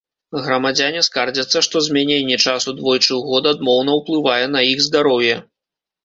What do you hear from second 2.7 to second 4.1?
двойчы ў год адмоўна